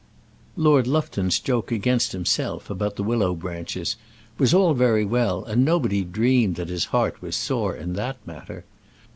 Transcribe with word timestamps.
Lord 0.55 0.87
Lufton's 0.87 1.39
joke 1.39 1.71
against 1.71 2.11
himself 2.11 2.71
about 2.71 2.95
the 2.95 3.03
willow 3.03 3.35
branches 3.35 3.97
was 4.39 4.51
all 4.51 4.73
very 4.73 5.05
well, 5.05 5.43
and 5.45 5.63
nobody 5.63 6.03
dreamed 6.03 6.55
that 6.55 6.69
his 6.69 6.85
heart 6.85 7.21
was 7.21 7.35
sore 7.35 7.75
in 7.75 7.93
that 7.93 8.17
matter. 8.25 8.65